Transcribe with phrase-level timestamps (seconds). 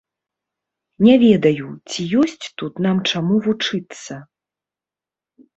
[1.07, 4.13] Не ведаю, ці ёсць тут нам чаму вучыцца.